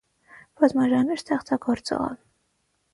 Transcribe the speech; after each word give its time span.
Բազմաժանր 0.61 1.21
ստեղծագործող 1.25 1.95
է։ 2.11 2.13